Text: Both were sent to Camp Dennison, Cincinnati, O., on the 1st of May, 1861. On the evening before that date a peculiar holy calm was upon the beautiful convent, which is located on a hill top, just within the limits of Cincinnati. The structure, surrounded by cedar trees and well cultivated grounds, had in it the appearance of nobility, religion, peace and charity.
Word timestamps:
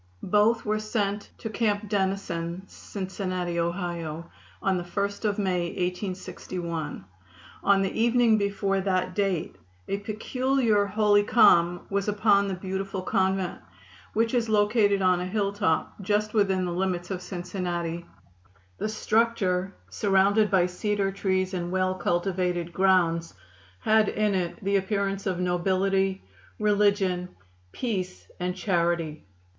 Both 0.33 0.65
were 0.65 0.79
sent 0.79 1.29
to 1.37 1.49
Camp 1.51 1.87
Dennison, 1.87 2.63
Cincinnati, 2.65 3.59
O., 3.59 3.71
on 4.63 4.77
the 4.79 4.83
1st 4.83 5.25
of 5.25 5.37
May, 5.37 5.65
1861. 5.67 7.05
On 7.63 7.81
the 7.83 7.91
evening 8.01 8.39
before 8.39 8.81
that 8.81 9.13
date 9.13 9.57
a 9.87 9.97
peculiar 9.99 10.87
holy 10.87 11.21
calm 11.21 11.81
was 11.91 12.07
upon 12.07 12.47
the 12.47 12.55
beautiful 12.55 13.03
convent, 13.03 13.59
which 14.13 14.33
is 14.33 14.49
located 14.49 15.03
on 15.03 15.19
a 15.21 15.25
hill 15.27 15.53
top, 15.53 15.93
just 16.01 16.33
within 16.33 16.65
the 16.65 16.73
limits 16.73 17.11
of 17.11 17.21
Cincinnati. 17.21 18.03
The 18.79 18.89
structure, 18.89 19.75
surrounded 19.91 20.49
by 20.49 20.65
cedar 20.65 21.11
trees 21.11 21.53
and 21.53 21.71
well 21.71 21.93
cultivated 21.93 22.73
grounds, 22.73 23.35
had 23.81 24.09
in 24.09 24.33
it 24.33 24.63
the 24.63 24.77
appearance 24.77 25.27
of 25.27 25.39
nobility, 25.39 26.23
religion, 26.57 27.29
peace 27.71 28.27
and 28.39 28.55
charity. 28.55 29.27